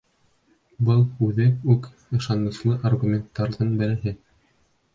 [0.87, 1.45] Был үҙе
[1.75, 1.85] үк
[2.19, 4.19] ышаныслы аргументтарҙың береһе.